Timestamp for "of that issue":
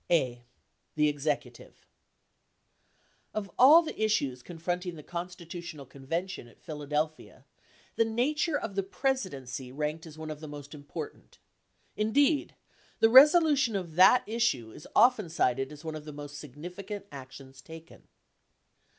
13.75-14.71